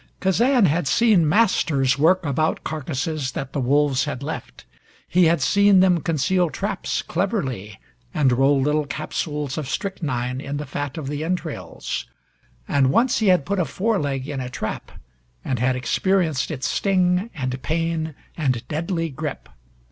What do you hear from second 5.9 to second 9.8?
conceal traps cleverly, and roll little capsules of